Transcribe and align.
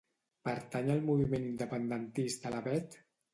Pertany 0.47 0.89
al 0.93 1.01
moviment 1.09 1.45
independentista 1.49 2.53
la 2.57 2.63
Bet? 2.71 2.99